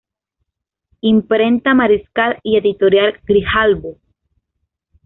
Imprenta 1.01 1.75
Mariscal 1.75 2.39
y 2.41 2.57
Editorial 2.57 3.19
Grijalbo. 3.23 3.99